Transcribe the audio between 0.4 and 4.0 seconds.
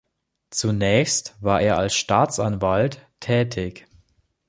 Zunächst war er als Staatsanwalt tätig.